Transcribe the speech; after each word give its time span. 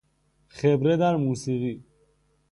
خبره 0.47 0.97
در 0.97 1.15
موسیقی 1.15 1.83